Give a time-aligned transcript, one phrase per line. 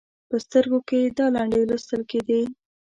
[0.29, 2.41] په سترګو کې یې دا لنډۍ لوستل کېدې: